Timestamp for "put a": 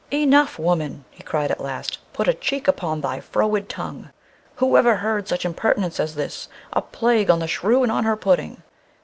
2.11-2.33